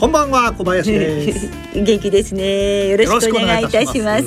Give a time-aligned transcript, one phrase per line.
[0.00, 1.50] こんばんは小林です。
[1.76, 2.88] 元気ですね。
[2.88, 4.24] よろしくお願いいたします。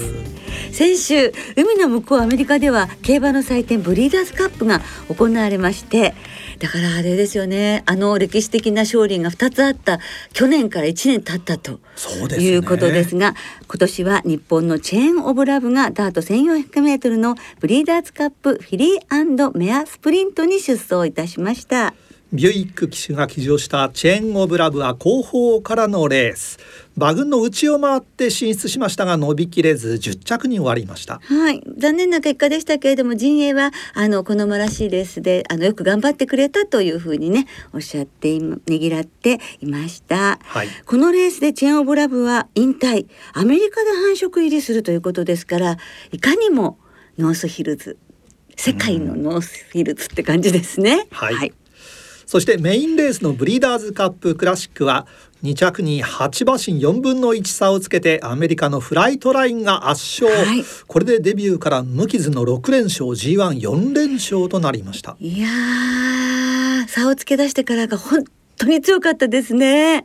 [0.72, 6.14] 先週海の向こうアメリカでは競馬の祭典ブリーダーズカップが行われまして
[6.60, 7.82] だからあれですよね。
[7.88, 10.00] あの歴史的な勝利が2つあった
[10.32, 11.80] 去年から1年経ったと
[12.40, 21.96] いうことですが、ね、今年は日本のチェーン・オブ・ラブがダート 1400m のブリーダーズカップフィリーメアスプリントに出走いたしました。
[22.34, 26.58] ビュイック騎手が騎乗したチェーンオブラブは後方からのレース。
[26.98, 31.22] 馬群の内を回って進出しましたが伸びきれず10着に終わりました。
[31.24, 31.64] はい。
[31.78, 43.06] 残念な結果でしたけれども陣営はあの好まらしいレースであのよく頑張ってくれたというふうにねおっしゃってねぎらっていました、はい、このレースでチェーンオブラブは引退。
[43.34, 45.78] アメリカで繁殖入りするということですから
[46.12, 46.80] いかにも
[47.20, 48.00] ノースヒルズ。
[48.56, 51.54] 世界のノースヒルズって感じですね、はい、はい
[52.34, 55.06] そしてメインレースのブリーダーズカップクラシックは
[55.44, 65.16] 2着に8馬身4分の1差をつけてアメリカのフライトラインが圧勝、はい、これでデビューから無傷の6連勝 G14 連勝となりました。
[65.20, 65.48] いや
[66.88, 68.24] 差をつけ出してからが本
[68.58, 70.04] 当に強かったですね。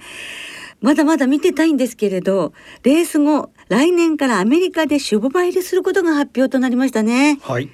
[0.82, 7.38] まだまだ見てたいんですけれどレース後来年からアメリカで種牡馬入りすることが発表となりましたね。
[7.40, 7.70] はい。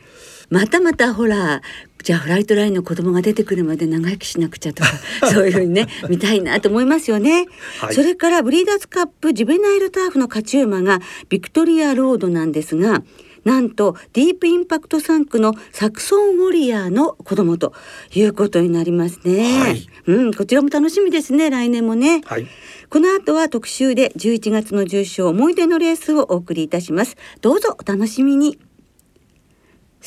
[0.49, 1.61] またまたほら
[2.05, 4.91] じゃあフライトラインの子供が出てくるまで長生きしなくちゃとか
[5.33, 7.47] そういうふうにね見たいなと思いますよね、
[7.81, 13.03] はい、それからブリーダーズカップジュベナイルターフの勝ち馬がビクトリアロードなんですが
[13.45, 17.73] なんとディープインパクト産駒のサクソンウォリアーの子供と
[18.15, 22.47] いうことになりますね、はい、うんこちらも楽しみですね来年もね、はい、
[22.89, 27.17] この後は特集で11月の重賞思い出のレースをお送りいたします。
[27.41, 28.59] どうぞお楽しみに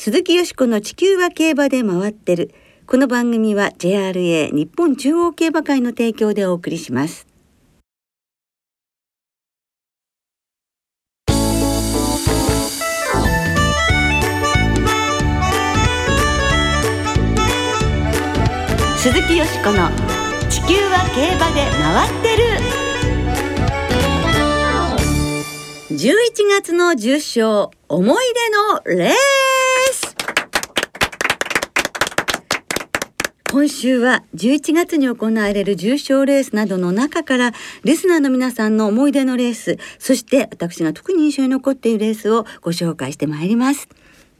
[0.00, 2.54] 鈴木よしこの地球は競馬で回ってる。
[2.86, 7.26] この番組は JRA 日本中央競馬会の提供でお送りします。
[18.98, 19.90] 鈴木よしこの
[20.48, 22.44] 地球は競馬で回ってる
[25.90, 25.96] 11
[26.50, 28.24] 月の重賞思い
[28.86, 29.57] 出のレー
[33.50, 43.88] 今週は11月に行われる重賞レースなどの中からリスナーの皆さんの思い出のレースそして私が特に印象に残っているレースをご紹介してまいります。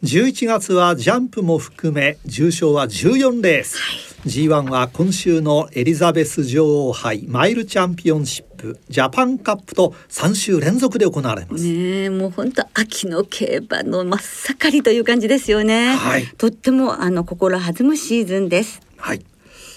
[0.05, 3.97] 11月はジャンプも含め重賞は14レース、は
[4.27, 11.65] い、G1 は今週のエリザベス女王杯マイルチャンピオンシップジャパンカップと3週連続で行われます。
[11.65, 19.25] ねもう本当秋の競馬の真っ盛りという感じですよね、はい、とってもあの心弾むシーズンですはい。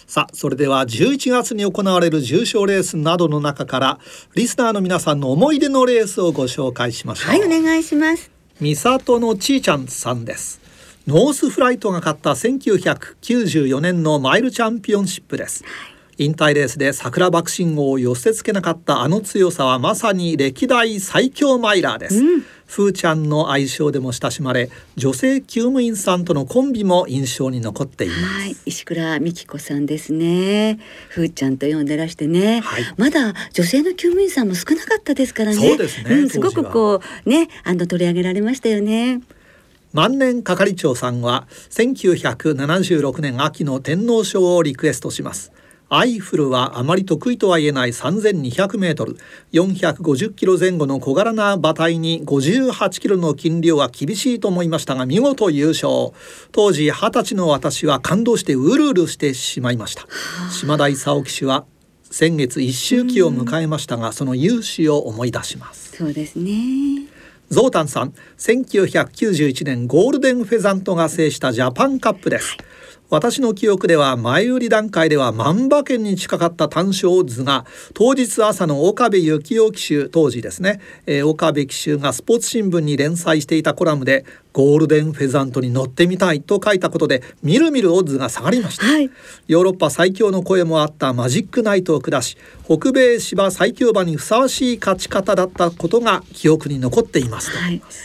[0.08, 4.00] さあそれでは11月に行われる重賞レースなどの中から
[4.36, 7.30] リスナーの皆さんの思い出のレースをご紹介しましょう。
[7.30, 8.30] はいお願いします。
[8.60, 10.60] 三里のちーちゃんさんです。
[11.08, 15.91] ノースフライトが勝った1994年のマイルチャンピオンシップです、はい
[16.22, 30.80] 引退レースで桜爆心号を寄せ付けなかったあの強さはまさに歴代最強マイラーです、うん、ふーちゃんの愛称でも親しまれ女性厩務員さんとのコンビも印象に残っています、はい、石倉美希子さんですね。
[31.10, 35.56] ふーちゃんと呼んでらしてね、はい、まだ女性の厩務員さんも少なかったですからね。
[35.56, 39.22] そうですね、うん、すごくこうねあの取り上げられましたよね。
[39.94, 45.52] 万年係長さんは1976年秋の天皇賞をリクエストします
[45.94, 49.18] アイフルはあまり得意とは言えない3200メートル。
[49.52, 56.14] 450キロ前後の小柄な馬体に58キロの斤量は厳しいと思いましたが見事優勝。
[56.54, 60.08] 当時20歳の私は感動してうるうるしてしまいました。
[60.50, 61.66] 島田勲騎手は
[62.10, 65.98] 先月一周期を迎えましたがその勇姿を思い出します。
[65.98, 67.06] そうですね。
[67.50, 72.71] ゾウタンさん1991年ゴールデンフェザントが制したジャパンカップです、はい
[73.12, 84.24] 私の記憶では前売り段階では万馬券に近かった単勝図が当日朝の岡部幸雄騎手当時ですね、えー、岡部騎手がスポーツ新聞に連載していたコラムで
[84.54, 89.10] ゴールデンフェザントに乗ってみたいと書いたことでみるみるオッズが下がりました、はい、
[89.48, 97.52] ヨーロッパ最強の声もあったマジックナイトを下し北米芝最強馬にふさわしい勝ち方だったことが記憶に残っています。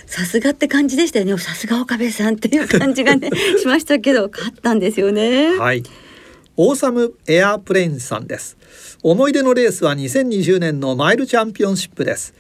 [0.07, 1.39] さすがって感じでしたよね。
[1.39, 3.31] さすが岡部さんっていう感じがね
[3.61, 5.57] しましたけど勝ったんですよね。
[5.59, 5.83] はい。
[6.59, 8.57] オーサムエアープレインさんです。
[9.03, 12.35] 思い出のレースは2020年のマイルチャンピオンシップです。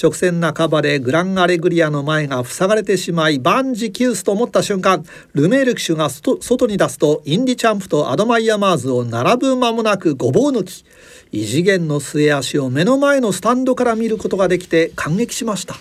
[0.00, 5.04] 直線半ばでグランアレグリアの前が塞がれてしまい万事休すと思った瞬間
[5.34, 10.84] ルメール騎手が外に出すとインディチャンプとアドマイヤマーズを並ぶ間もなくごぼう抜き。
[11.32, 15.76] 異次元の末脚を目の前のスタンドから見ることができて感激しました。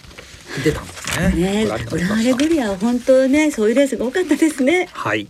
[0.63, 1.29] 出たんですね。
[1.35, 4.87] ねグランアレグリアは本当ねそういうレースが多かったですね。
[4.93, 5.27] はい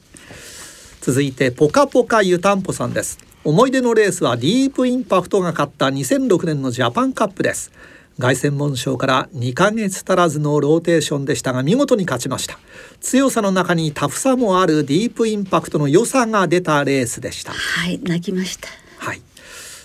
[1.02, 3.18] 続いてポカポカ湯たんぽさんです。
[3.44, 7.72] 思い出のレースはディープインパクトが勝った2006年のジャパンカップです。
[8.20, 12.60] 凱旋門賞から2ヶ月足らずのローテーションでしたが見事に勝ちました。
[13.00, 17.52] 強さの中にタフさもあるディープインパクトの良さが出たレースでした。
[17.54, 18.68] はい泣きました。
[19.00, 19.22] はい。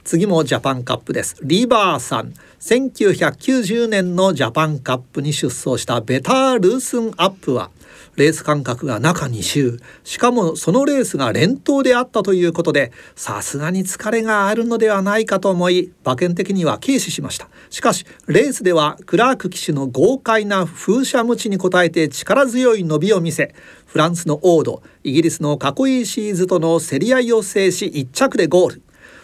[0.04, 1.36] 次もジャパンカップです。
[1.42, 2.34] リバーさん。
[2.60, 7.70] 1990年のジャパンカップに出走したベタールースンアップは
[8.16, 23.54] レース間隔が中2週しかもそのレースが連投であったということでさすがに疲れがあるのではないかと思い馬券的には軽視しましたしかしレースではクラーク騎手の豪快な風車無知に応えて力強い伸びを見せ
[23.86, 28.82] フランスのオードイギリスのカコイシーズとの競り合いを制し1着でゴール。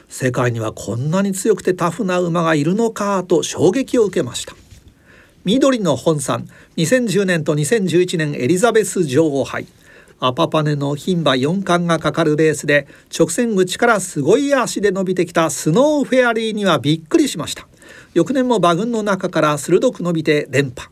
[0.09, 4.55] 世界にはこんなに強くてタフな馬がいるのかと衝撃を受けました。
[5.45, 6.47] 緑の本山
[6.77, 9.67] 2010年と2011年エリザベス女王杯。
[10.21, 17.67] アパパネの牝馬4冠がかかるレースで直線口からすごい脚で伸びてきたスノーフェアリーにはびっくりしました。
[18.15, 20.89] 翌年も馬群の中から鋭く伸びて連覇。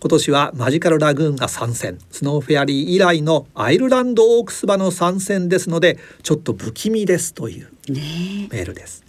[0.00, 1.98] 今年はマジカルラグーンが参戦。
[2.10, 9.01] スノーフェアリー以来のアイルランドオークス馬の参戦ですのでちょっと不気味ですというメールです、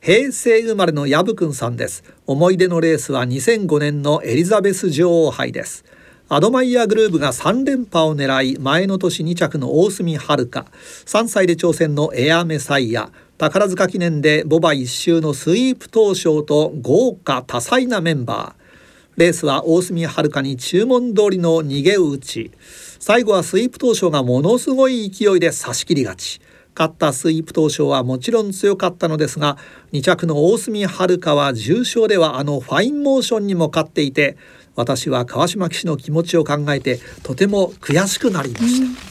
[0.00, 2.02] 平成生まれのヤブくんさんです。
[2.26, 5.84] 思い出のレースは2005年のエリザベス女王杯です。
[6.30, 19.20] アドマイヤグルーブが3連覇を狙い前の年2着の大隅遥3歳で挑戦のエアメサイア宝塚記念でボバ一周のスイープ東証と豪華多彩なメンバー。
[19.20, 22.52] レースは大隅遥に注文通りの逃げ打ち。
[22.98, 26.40] 最後はスイープトウショウがものすごい勢いで差し切り勝ち。
[26.74, 29.58] 勝ったスイープトウショウはもちろん強かったのですが
[29.92, 34.36] 2着の大隅遥は重賞ではあのファインモーションにも勝っていて
[34.76, 39.10] 私は川島騎手の気持ちを考えてとても悔しくなりました。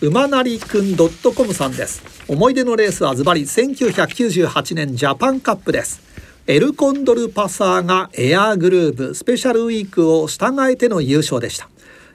[0.00, 2.02] 馬なりくん .com さんです。
[2.28, 6.00] 思い出のレースはズバリ1998年ジャパンカップです。
[6.46, 11.68] エルコンドルパサーがエアーグルーブスペシャルウィークを従えての優勝でした。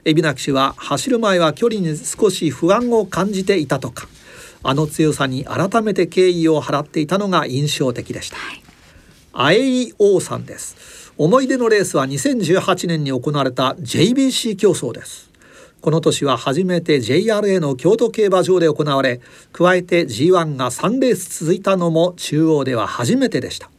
[0.06, 4.08] 海老名騎手は走る前は距離に少し不安を感じていたとか
[4.64, 8.62] あの強さに改めて敬意を払っていたのが印象的でした、はい、
[9.34, 10.94] アエイオーさんです。
[11.18, 15.30] 思い出のレースは2018年に行われた JBC 競争です。
[15.82, 19.20] この年は初めて JRA の京都競馬場で行われ
[19.52, 23.70] 加えて G1 が3レース続いたのも中央では初めてでした。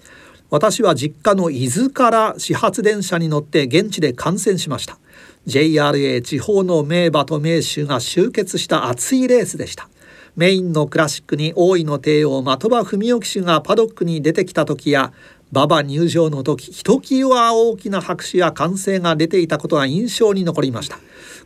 [0.54, 4.98] 私は実家の伊豆から始発電車に乗って現地で観戦しました
[5.46, 9.88] JRA 地方の名馬と名手が集結した熱いレースでした。
[10.36, 15.12] メインのクラシックに大井の帝王的場文雄騎手がパドックに出てきた時や
[15.52, 20.98] 馬場入場の時ひときわ大きな拍手や歓声が出ていたことが印象に残りました。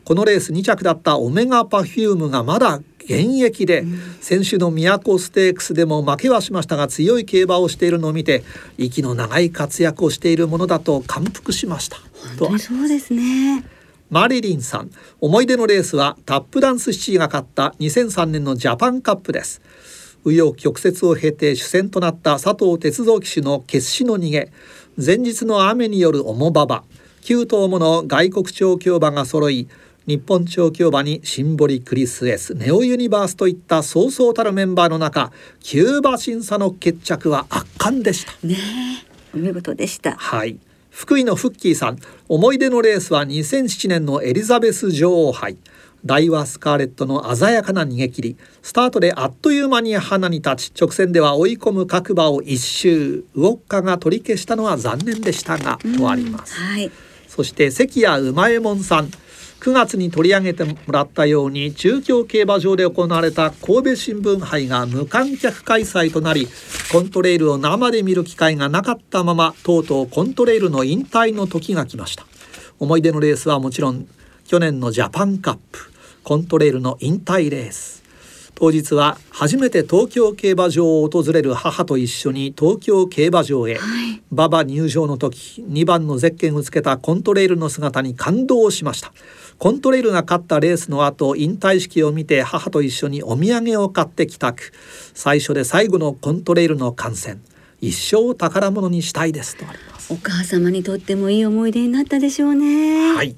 [0.04, 3.84] このレース2着だったオメガパフュームがまだ現役で、
[4.20, 8.44] 先週の都ステークスでも負けはしましたが強い競馬をしているのを見て
[8.78, 11.98] 息の長い活躍をしているものだと感服しました。
[12.38, 13.64] 本当にそうですね
[14.10, 14.90] マリリンさん。
[15.20, 19.60] 思い出のレースはタップダンスシティが勝った2003年のジャパンカップです。
[20.24, 24.50] 紆余曲折を経て主戦となった佐藤鉄道騎手の決死の逃げ。
[24.96, 26.84] 前日の雨による重馬場。
[27.22, 29.68] 9頭もの外国調教馬が揃い
[30.06, 38.32] 日本調教馬にシンボリクリスエスネオユニバースといったそうそうたるメンバーの中キューバ審査の決着は圧巻でした。
[38.46, 38.56] ね
[39.34, 40.12] お見事でした。
[40.12, 40.58] はい
[40.98, 45.56] 福井のフッキーさん思い出のレースは2007年のエリザベス女王杯。
[46.04, 48.36] 大和スカーレットの鮮やかな逃げ切り。
[48.62, 53.24] スタートであっという間に花に立ち直線では追い込む各馬を一周。
[53.36, 56.90] ウォッカが取り消したのは残念でしたがとあります、はい、
[57.28, 59.08] そして関谷馬右衛門さん
[59.60, 66.48] 9月に取り上げてもらったように中京競馬場で行われた神戸新聞杯が無観客開催となり
[66.92, 72.24] コントレイルを生で見る機会がなかったままとうとうコントレイルの引退の時が来ました。
[72.78, 74.06] 思い出のレースはもちろん
[74.46, 77.98] 去年のジャパンカップコントレイルの引退レース。
[78.54, 89.12] 当日は初めて東京競馬場を訪れる母と一緒に東京競馬場へ、はい、馬場入場の時2番のゼッケンをつけたコントレイルの姿に感動しました。
[89.58, 94.72] コントレイルが勝ったレースの後引退式を見て母と一緒にお土産を買って帰宅。
[95.14, 97.40] 最初で最後のコントレイルの観戦。
[97.80, 100.12] 一生宝物にしたいですとあります。
[100.12, 103.14] お母様にとってもいい思い出になったでしょうね。
[103.14, 103.34] はい。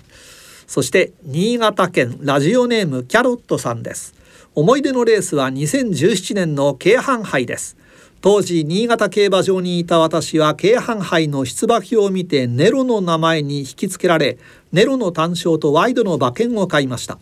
[0.66, 4.14] そして新潟県ラジオネームキャロットさんです。
[4.54, 7.76] 思い出のレースは2017年の京阪杯です
[8.22, 14.36] 当時新潟競馬場にいた私は京阪杯の出馬表を見てネロの名前に引き付けられ
[14.72, 17.18] ネロの単勝とワイドの馬券を買いました。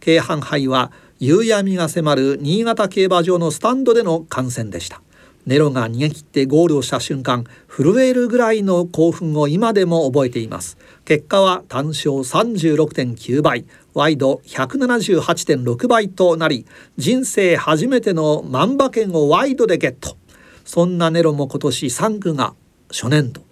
[0.00, 5.00] 京阪杯は夕闇が迫る新潟競馬場のスタンドでの観戦でした。
[5.46, 10.76] ネロが逃げ切ってゴールをした瞬間震えるぐらいの興奮を今でも覚えています。
[11.06, 16.66] 結果は単勝36.9倍ワイド178.6倍となり
[16.98, 20.18] 人生初めての万馬券をワイドでゲット。
[20.64, 22.54] そんなネロも今年3区が
[22.90, 23.42] 初年度、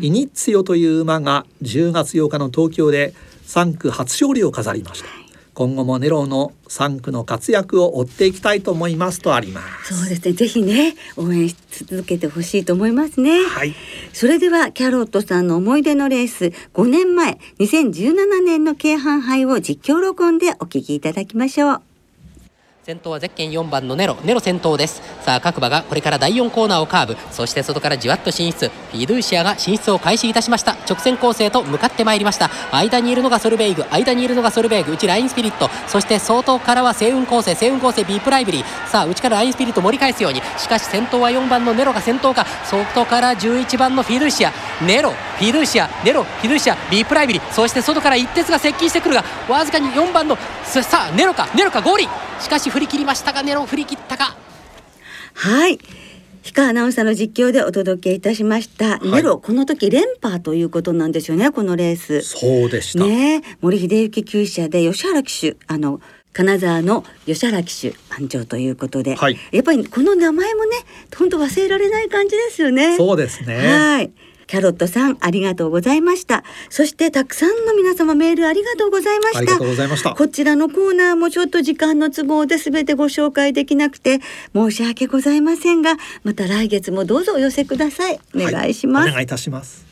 [0.00, 3.14] イニッツヨという馬が10月8日の東京で
[3.46, 5.22] 3区初勝利を飾りました。
[5.54, 9.94] 今後もネロの3区の活躍を追っていきたいと思いますとあります。
[9.94, 10.32] そうですね。
[10.32, 13.44] ぜひね応援し続けてほしいと思いますね。
[13.44, 13.74] はい。
[14.14, 21.91] それではキャロットさんの思い出のレース5年前2017年の京阪杯を実況録音でお聞きいただきましょう
[22.84, 24.16] 先頭はゼッケン4番のネロ。
[24.24, 25.02] ネロ先頭です。
[25.20, 27.16] さあ各馬がこれから第4コーナーをカーブ。
[27.30, 28.70] そして外からじわっと進出。
[28.90, 30.72] フィドゥーシアが進出を開始いたしました。
[30.90, 32.50] 直線構成と向かってまいりました。
[32.72, 33.84] 間にいるのがソルベイグ。
[33.92, 34.94] 間にいるのがソルベイグ。
[34.94, 35.70] 内ラインスピリット。
[35.86, 38.88] そして外からは星雲構成星雲構成ビープライブリー。
[38.88, 40.42] さあ内からラインスピリット盛り返すように。
[40.58, 42.44] しかし先頭は4番のネロが先頭か。
[42.64, 44.52] 外から11番のフィドゥーシア。
[44.86, 52.08] ネロフィドゥーシアネロフィドゥーシアビップライブリーそして外から一徹が接近してくるがわずかに4番のさあネロかネロかゴール
[52.40, 54.36] しかし振り切りましたがネロ振り切ったか。
[55.34, 55.78] はい。
[56.42, 62.22] 氷川アナウンサーの実況でお届けいたしました、はい、ネロこの時連覇ということなんですよねこのレース。
[62.22, 63.04] そうでした。
[63.04, 63.42] ね。
[63.60, 66.00] 森秀幸厩舎で吉原騎手あの
[66.32, 70.78] 金沢の吉原騎手班長ということで、はい、やっぱりこの名前もね
[71.16, 72.96] 本当忘れられない感じですよね。
[72.96, 73.56] そうですね。
[73.56, 74.10] はい
[74.52, 76.44] キャロットさんありがとうございました。
[76.68, 79.38] そしてたくさんの皆様メールありがとうございました。
[79.38, 80.14] ありがとうございました。
[80.14, 84.20] こちらのコーナーもちょっと時間の都合で全てご紹介できなくて
[84.54, 88.20] 申し訳ございませんがまた来月もどうぞお寄せください。
[88.34, 89.86] お願いします、はい、お願いいたします。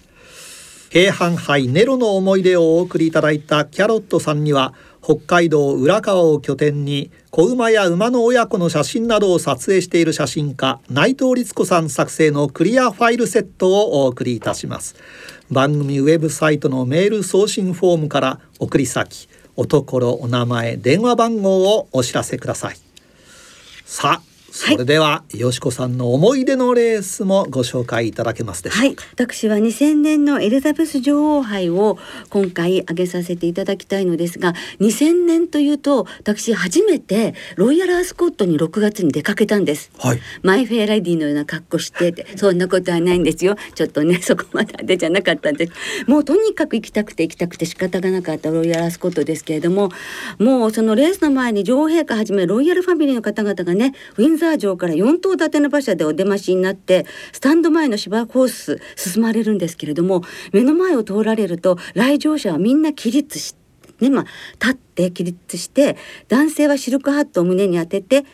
[0.90, 14.96] 京阪杯ネロの思い出をお送りいただいたキャロットさんには北海道浦河を拠点に子馬や馬の親子の写真などを撮影している写真家内藤律子さん作成のクリアファイルセットをお送りいたします。
[15.50, 22.76] 番組ウェブサイトのメール送信フォームから送り先おところお名前電話番号をお知らせください。
[23.84, 31.98] さあそれでは、よしこさんの思い出のレースもご紹介いただけますでしょうか、はい、私は2000年のエリザベス女王杯を
[32.30, 43.56] 今回挙げさせていただきたいのですが2000年というと私初めてロイヤルアスコットに6月に出かけたんです、はい、マイフェアラディのような格好しててそんなことはないんですよ。
[43.74, 45.72] ちょっとね そこまででじゃなかったんです。
[46.06, 49.90] もうとにかく行きたくて行きたくて仕方がなかったロイヤルアスコットですけれども
[50.38, 63.60] もうそのレースの前に女王陛下はじめロイヤルファミリーの方々がねウィンザー城から4頭立ての馬車でお出ましになってスタンド前の芝コース進まれるんですけれども目の前を通られると来場者はみんな起立して。
[64.00, 64.24] ねまあ、
[64.58, 65.94] 立って起立して
[66.28, 68.24] 男性はシルクハットを胸に当てて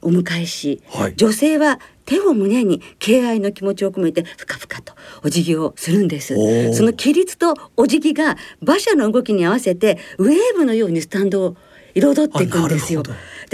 [0.00, 6.34] お迎えし、はい、女性は手を胸に敬愛の気持ちを込めてふかふかとお辞儀をするんです
[6.74, 11.56] その起立とお辞儀が馬車の動きに合わせてウェーブのようにスタンドを
[11.94, 13.02] 彩っていくんですよ。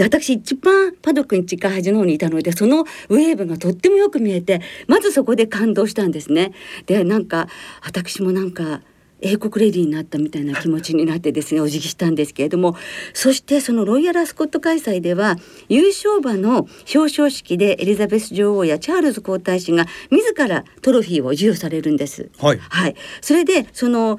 [0.01, 6.53] で私一番パドックに近い端の方にいたのでそのウェーブがとってもよく見えてまずそこで感動したんですね。
[6.87, 7.47] でなんか
[7.85, 8.81] 私もなんか
[9.23, 12.75] 英国レディーになったみたいな気持ちになってですねお辞儀したんですけれども
[13.13, 15.35] そしてそのロイヤルアスコット開催では
[15.69, 22.31] 優勝馬の表彰式でエリザベス女王やチャールズ皇太子が自らトロフィーを授与されるんです。
[22.39, 24.17] はい、はい、それでその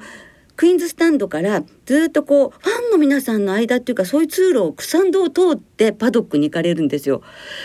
[0.55, 7.21] クイーンズスタンドからずっとこうファンの皆さんの間っていうかそういう通路を草んどを通ってパドックに行かれるんですよ。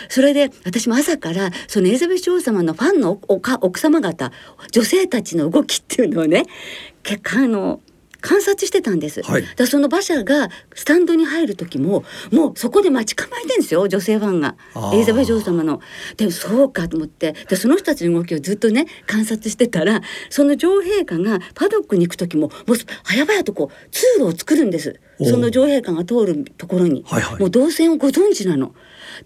[0.09, 4.31] それで私も朝からそのエリザベス女王様のファンの奥様方
[4.71, 6.45] 女性たちの動きっていうのをね
[7.03, 7.79] 結果あの
[8.21, 9.21] 観察してたんです。
[9.23, 9.43] はい。
[9.55, 14.55] だその馬車がスタンドに入る時ももうそこで待ち構えてんですよ女性ファンが。
[14.93, 15.81] エリザベス女王様の。
[16.17, 17.33] でそうかと思って。
[17.47, 24.99] でその人たちの動きをずっとね観察してたらその女王陛下がパドックに行く時ももう早々とこう通路を作るんです。
[25.23, 27.39] その女王陛下が通るところに、はいはい。
[27.39, 28.73] もう動線をご存知なの。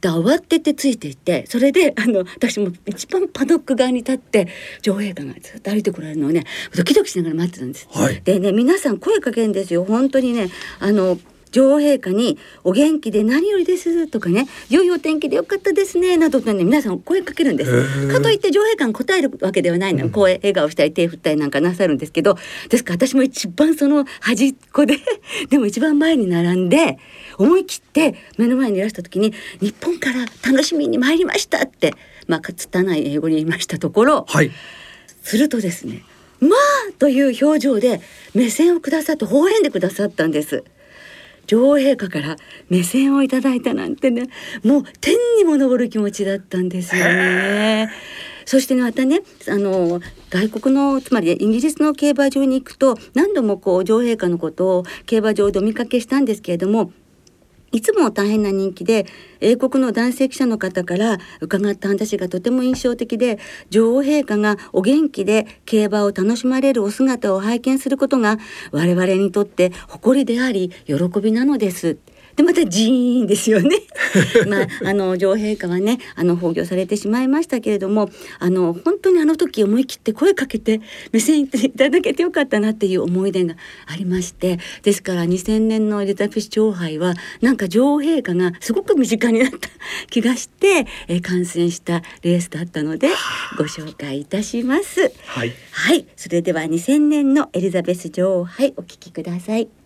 [0.01, 4.47] で慌ててついていってそれであの私も一番パドック側に立って
[4.81, 6.43] 女王陛下がずっと歩いてこられるのをね
[6.75, 7.87] ドキドキしながら待ってたんです。
[7.91, 11.17] はいでね皆さん声かけるんですよ本当にねあの
[11.53, 18.07] 女王陛下に「お元気で何よりです」とかね「良いお天気でよかったですね」などとね皆さん声かけるんです。
[18.11, 22.37] かといって女王陛下が答えるわけではないの、こう笑顔したり手振ったりなんかなさるんですけど。
[22.69, 24.97] ですから私も一番その端っこで
[25.49, 26.97] でも一番前に並んで
[27.37, 31.93] 思い切って目の前にいらした時に「日本から楽しみに参りました」って
[32.27, 34.25] まあ拙い英語に言いましたところ。
[34.27, 34.51] はい。
[35.21, 36.03] するとですね
[36.41, 36.55] 「ま
[36.89, 38.01] あ!」という表情で
[38.33, 40.63] 目線をくださって微笑んでくださったんです。
[41.47, 42.37] 女王陛下から
[42.69, 44.27] 目線をいただいたなんてね
[44.63, 47.91] もう天にも昇る気持ちだったんですよね。
[48.45, 56.91] そしてねまたねあの外国のつまりイギリスの競馬場に行くと何度もこう女王陛下のことを競馬場でお見かけしたんですけれども
[57.73, 59.07] いつも大変な人気で
[59.41, 63.39] 英国の男性記者の方から伺った話がとても印象的で
[63.71, 68.37] 女王陛下がお元気で競馬を楽しまれるお姿を拝見することが
[68.71, 71.97] 我々にとって誇りであり喜びなのです。
[72.35, 73.77] でまたジーンですよね。
[74.47, 78.09] まああの女王陛下はねあの崩御されてしまいましたけれども
[78.39, 83.55] あの本当にあの時思い切って声かけて目線いただけてよかったなっていう思い出が
[83.87, 89.69] ありましてですから2000年のエリザベス女王杯はなんか女王陛下がすごく身近になった
[90.09, 93.09] 気がして、えー観戦したレースだったので
[93.57, 95.11] ご紹介いたします。
[95.25, 99.82] はいはい、それでは2000年のエリザベス女王杯お聞きください。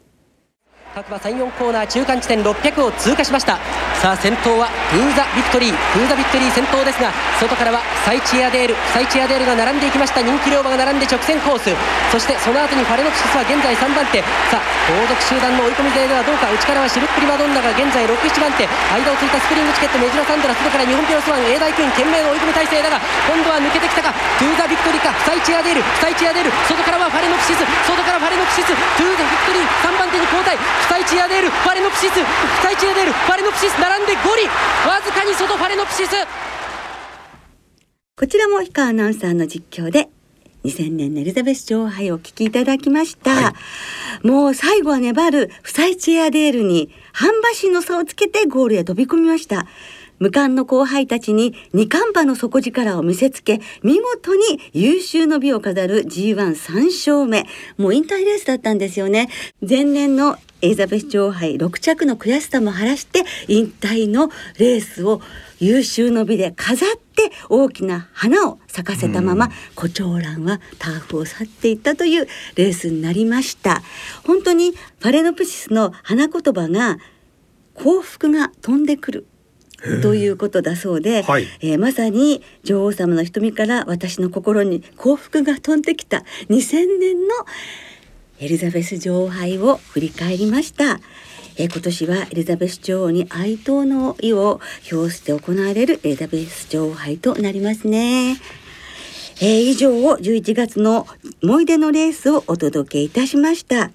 [0.96, 3.60] 各馬3、4コーナー中間地点600を通過しました。
[3.98, 5.76] さあ先頭はトゥザヴィクトリー。
[5.92, 7.10] トゥザヴィクトリー先頭ですが
[7.42, 8.78] 外からはフサイチエアデール。
[8.94, 10.22] サイチエアデールが並んでいきました。
[10.22, 11.74] 人気両馬が並んで直線コース。
[12.14, 14.22] そしてその後にファレノプシスは現在3番手。
[14.54, 16.46] さあ後続集団の追い込み勢ではどうか。
[16.54, 18.70] 内からはシルプリマドンナが現在6、7番手。
[18.70, 19.98] 間をついたスプリングチケット。
[19.98, 24.14] メジロサンドラ外から日本ピロスワン A 大君懸命の追い込み体勢だが今度は抜けてきたか。
[24.38, 25.10] トゥザヴィクトリーか。
[25.26, 25.82] サイチエアデール。
[25.98, 26.54] サイチエアデール。
[26.70, 27.66] 外からはファレノプシス。
[27.90, 28.70] 外からファレノプシス。
[28.70, 30.54] トゥザヴィクトリー3番手に後退。
[30.86, 31.50] フサイチエアデール。
[31.50, 32.19] ファレノプシス。
[32.19, 32.22] フ
[32.62, 33.12] サイチエアデール。
[33.12, 34.28] ファレノプシス並んでゴール
[34.88, 36.14] わずかに外ファレノプシス。
[38.20, 40.10] こちらも氷川アナウンサーの実況で
[40.64, 43.54] 2000年のエリザベス女王杯をお聞きいただきました、は
[44.24, 49.68] もう最後は粘るフサイチエアデールに半馬身の差をつけてゴールへ飛び込みました
[50.20, 57.46] 無冠の後輩たちに二冠馬の底力を見せつけ見事に有終の美を飾る G1 3勝目。
[57.78, 59.30] もう引退レースだったんですよね。
[59.68, 65.22] 前年のエリザベス女王杯6着の悔しさも晴らして引退のレースを
[65.60, 73.84] 優秀の美で飾って大きな花を咲かせたまま胡蝶蘭はターフを去っていったというレースになりました。
[74.26, 76.98] 本当にファレノプシスの花言葉が
[77.76, 79.28] 幸福が飛んでくる
[80.02, 87.36] ということだそうで、はいえーまさに女王様の瞳から私の心に幸福が飛んできた2000年の
[88.40, 91.00] エリザベス女王杯を振り返りました。
[91.58, 94.62] えー今年はエリザベス女王に哀悼の意を
[94.92, 98.38] 表して行われるエリザベス女王杯となりますね。
[99.42, 101.08] えー以上を11月の
[101.44, 103.92] 思い出のレースをお届けいたしました。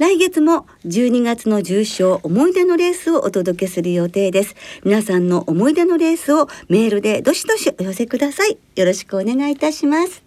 [0.00, 4.54] 来月も12月の重賞思い出のレースをお届けする予定です。
[4.82, 8.56] 皆さんの思い出のレースをメールでどしどしお寄せください。
[8.76, 10.22] よろしくお願いいたします。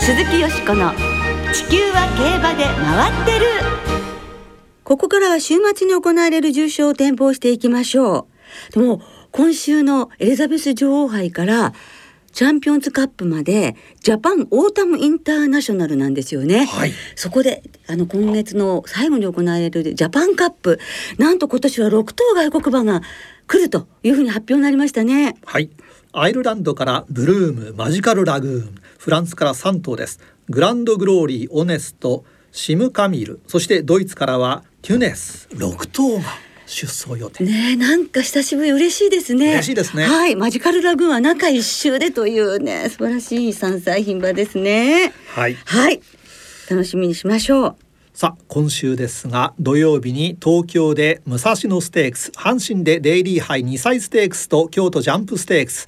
[0.00, 0.92] 鈴木よしこの
[1.54, 3.46] 地球は競馬で回ってる
[4.84, 8.28] ここからは週末に行われる重賞を展望していきましょ
[8.70, 9.00] うでも
[9.32, 11.72] 今週のエリザベス女王杯から
[12.36, 16.66] チャンピオンズカップまでジャパンオータムインターナショナルなんですよね。
[16.66, 16.92] はい。
[17.14, 20.78] そこであの今月の最後に行われるジャパンカップ
[21.16, 23.00] なんと今年は6頭外国馬が
[23.46, 25.34] 来るというふうに発表になりましたね。
[25.46, 25.70] はい。
[26.12, 30.20] アイルランドからブルームマジカルラグーンフランスから3頭です。
[30.50, 35.48] グランドグローリーオネストシムカミルそしてドイツからはテュネス。
[35.54, 39.52] 6頭が出走予定、ねえなんか久しぶり嬉しいですね。
[39.52, 40.04] 嬉しいですね。
[40.04, 45.12] はいマジカルラグーンは中一周でというね素晴らしい山菜牝馬ですね。
[45.28, 45.54] はい。
[45.64, 46.00] はい。
[46.68, 47.76] 楽しみにしましょう。
[48.12, 55.86] さあ今週ですが土曜日に東京で武蔵野ステークス阪神でデイリー杯2歳ステークスと京都ジャンプステークス。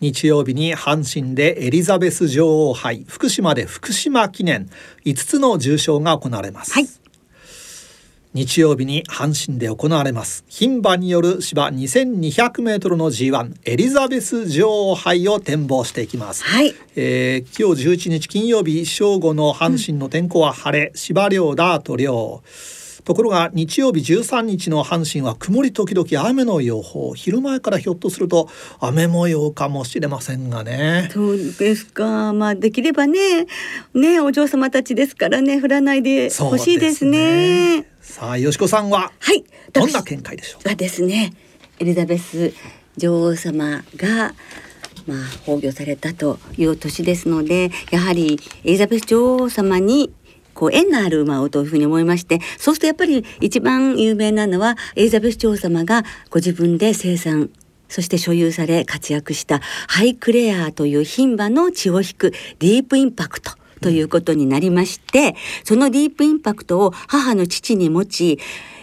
[0.00, 4.70] 日曜日に阪神でエリザベス女王杯福島で福島記念。
[5.04, 6.99] 5つの重賞が行われます、はい
[8.32, 10.44] 日曜日に阪神で行われます。
[10.48, 22.42] 牝馬による芝2200メートルの G1 エリザベス女王杯を展望していきます、はい、えー、今日11日金曜日正午の阪神の天候は晴れ、うん、芝涼ダート涼
[23.04, 27.12] ところが日曜日13日の阪神は曇り時々雨の予報。
[27.14, 31.08] 昼前からひょっとすると雨模様かもしれませんがね。
[31.12, 32.32] そうですか。
[32.32, 33.46] まあできればね
[33.94, 39.44] ねお嬢様たちですからね降らないでほしいですねさあよしこさんははい。
[39.72, 40.68] どんな見解でしょう？
[40.68, 41.32] はですね
[41.78, 42.52] エリザベス
[42.96, 44.34] 女王様が
[45.06, 50.12] まあ、崩御されたという年ですのでやはりエリザベス女王様に
[50.52, 57.50] こう縁のある馬をというふうに思いましてそうするとやっぱり一番有名なのはエリザベス女王様がご自分で生産
[57.88, 68.38] そして所有され活躍したハイクレアという牝馬の血を引くディープインパクトということになりまして、そのディープインパクトを母の父に持ち、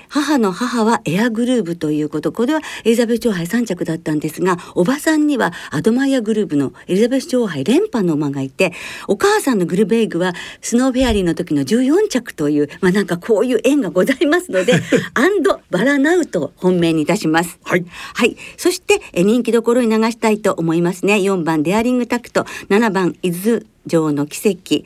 [0.09, 2.31] 母の母はエアグルーヴということ。
[2.31, 8.73] これはエリザベス女王杯3着だったんですが、おばさんにはアドマイヤグルーヴのエリザベス女王杯連覇の馬がいて、
[9.07, 14.73] お母さんのグルヴェイグはスノーフェアリーの時の14着という、まあなんかこういう縁がございますので、
[15.13, 17.59] アンドヴァラナウト本命にいたします。
[17.63, 17.85] はい。
[18.13, 18.37] はい。
[18.57, 21.15] そしてえ人気どころに流したいと思いますね。
[21.15, 24.85] 4番デアリングタクト、7番伊豆城の奇跡、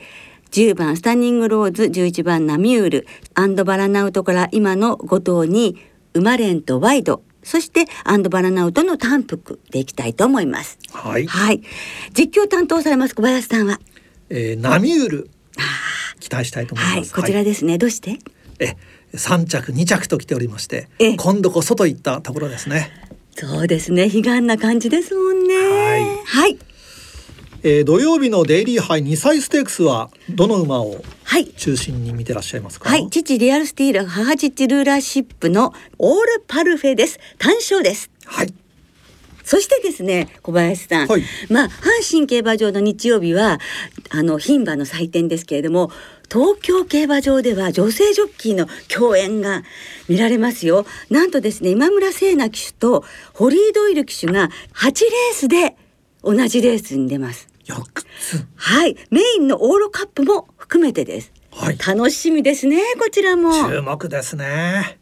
[0.52, 5.78] 10番スタンニングローズ11番ナミュールアンドバラナウトから今の5頭に
[6.12, 10.78] ウマレンとワイドそしてアンドバラナウトの単服でいきたいと思います。
[10.92, 11.62] はい、はい、
[12.12, 13.80] 実況担当されます小林さんは、
[14.28, 15.30] えー、ナミュール。
[16.20, 18.18] 期待したいと思います、はい、こちらですね、はい、どうして？
[18.60, 18.76] え
[19.12, 20.88] 3着2着と来ておりまして
[21.18, 22.90] 今度こそといったところですね。
[23.34, 24.08] そうですね。
[24.08, 25.54] 悲願な感じですもんね。
[25.54, 26.58] はい、はい
[27.64, 31.02] えー、土曜日のデイリー杯2歳ステークスはどの馬を
[31.56, 37.20] 中心に見てらっしゃいますか、はい、はい、父リアルスティール母父ルーラーシップのオールパルフェです。
[37.38, 38.10] 単勝です。
[38.26, 38.52] はい。
[39.44, 43.58] そしてですね小林さん、はい、まあ阪神競馬場の日曜日は
[44.10, 45.90] あの牝馬の祭典ですけれども
[46.30, 49.62] 東京競馬場では女性ジョッキーの共演が
[50.08, 50.86] 見られますよ。
[51.10, 55.76] なんとですね今村聖奈騎手とホリー・ドイル騎手が8レースで
[56.22, 57.51] 同じレースに出ます
[58.56, 58.96] はい。
[59.10, 63.52] メインのオーロカップも含めてです、はい、楽しみですねこちらも。
[63.68, 64.98] 注目ですね。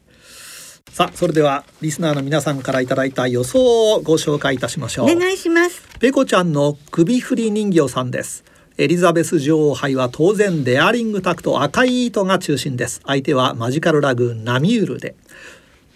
[0.91, 5.11] さあそれではリスナーの皆さんからいただいた予想をご紹介いたしましょう。
[5.11, 5.83] お願いします。
[6.01, 8.45] ペコちゃんの首振り人形さんです。
[8.77, 13.01] エリザベス女王杯は当然デアリングタクト赤い糸が中心です。
[13.07, 15.15] 相手はマジカルラグーンナミュールで。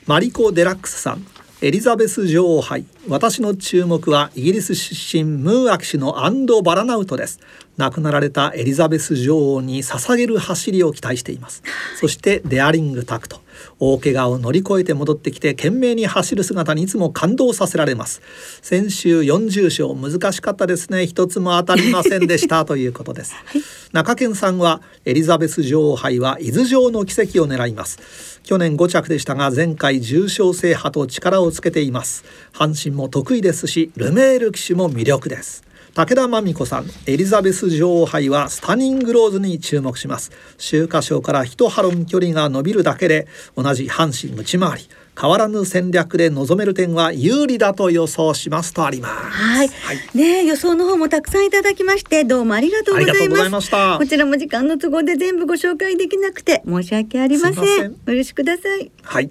[0.07, 1.27] マリコ・デラックスさん。
[1.61, 7.39] エリザベス女王杯私の注目はイギリス出身ムーア騎手のアンド・バラナウトです。
[7.77, 11.63] 亡くなられたエリザベス女王に捧げる走りを期待しています。
[12.01, 13.45] そしてデアリングタクト。
[13.79, 18.23] 大怪我を乗り越えて戻ってきて懸命に走る姿にいつも感動させられます。
[18.63, 21.07] 先週40勝難しかったですね。
[21.07, 22.65] 一つも当たりませんでした。
[22.67, 23.63] ということです、はい、
[23.93, 28.41] 中堅さんはエリザベス女王杯は伊豆城の奇跡を狙います。
[28.43, 32.25] 去年5着でしたが前回重賞制覇と力をつけています。
[32.53, 44.89] 阪神も得意ですしルメール騎手も魅力です武田真美子さんエリザベス女王杯はスタニングローズに注目します秋華賞から一ハロン距離が伸びるだけで同じ阪神内回り
[45.21, 49.15] 変わらぬ戦略で望める点は有利だと予想しますとあります。
[49.15, 49.69] はい。
[49.69, 53.97] はい、ね予想の方もたくさんいただきましてどうもありがとうございました。
[53.97, 57.97] こちらも時間の都合で全部ご紹介できなくて申し訳ありません。
[58.09, 58.91] お許しください。
[59.03, 59.31] はい。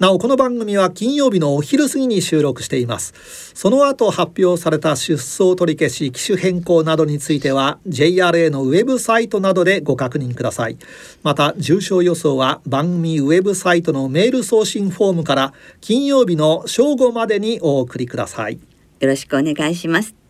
[0.00, 3.14] なおこの番組は金曜日のお昼過ぎに収録しています。
[3.54, 10.78] その後発表された出走取り消し機種変更などについては JRA のウェブサイトなどでご確認ください。
[11.22, 18.58] また重症予想は番組ウェブサイトのメール送信フォームから金曜日の正午までにお送りください。
[18.98, 20.23] よろしくお願いします。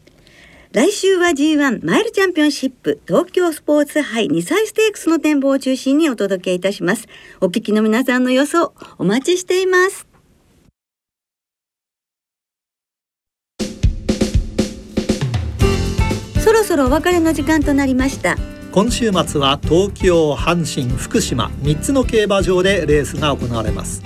[0.75, 7.07] 来週は G1 マイルチャンピオンシップ東京スポーツ杯2歳ステークスの展望を中心にお届けいたします。
[7.41, 10.09] お聞きの皆さんの予想お待ちしています。
[16.43, 18.37] そろそろお別れの時間となりました。
[18.73, 24.03] 今週末は東京、阪神、福島3つの競馬場でレースが行われます。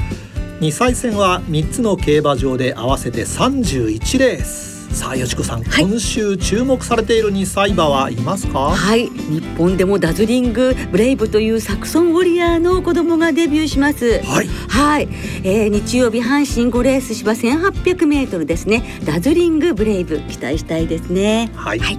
[0.61, 4.78] 2歳戦は3つの競馬場で合わせて31レース。
[4.93, 8.71] さあよしこさん、はい、今週注目されている日サイ馬はいますか？
[8.71, 9.09] はい。
[9.09, 14.21] 日本でもダズリングブレイブというサクソンウォリアーの子供がデビューします。
[14.23, 15.09] はい、はい、
[15.45, 18.83] えー、日曜日阪神5レース芝1800メートルですね。
[19.05, 21.51] ダズリングブレイブ期待したいですね。
[21.55, 21.99] はい、はい、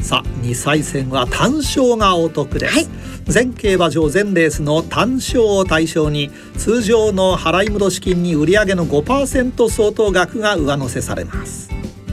[0.00, 2.88] さあ2歳戦は単勝がお得です、はい。
[3.24, 11.70] 全競馬場全レースの単勝を対象に通常の払い戻し金に売上の5%相当額が上乗せされます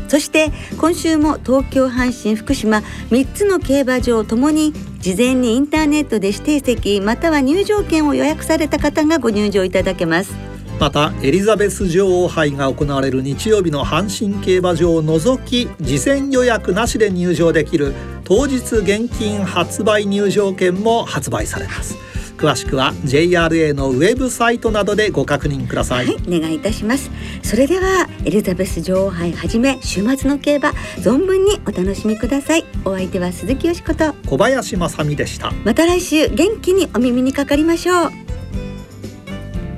[0.10, 2.80] そして今週も東京阪神福島
[3.12, 10.34] 3つの競馬場ともに事前にインターネットで指定席または入場券を予約された方がご入場いただけます。
[10.80, 17.94] またエリザベス女王杯が行われる日曜日の阪神競馬場を除き事前予約なしで入場できる
[18.24, 22.09] 当日現金発売入場券も発売されます。
[22.40, 27.12] 詳しくは JRA のウェブサイトなどでご確認ください、はい、お願いいたします。
[27.44, 32.64] それではエリザベス女王杯はじめ週末の競馬存分にお楽しみください。
[32.86, 35.52] お相手は鈴木よしこと小林正美でした。
[35.66, 38.12] また来週元気にお耳にかかりましょう。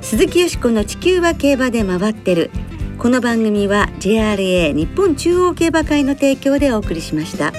[0.00, 2.52] 鈴木よしこの地球は競馬で回ってる。
[2.96, 7.52] この番組は JRA 日本中央競馬会の提供でお送りしました。